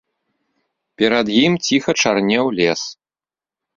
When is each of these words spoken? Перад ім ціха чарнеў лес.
Перад 1.01 1.27
ім 1.43 1.53
ціха 1.67 1.91
чарнеў 2.07 2.45
лес. 2.61 2.81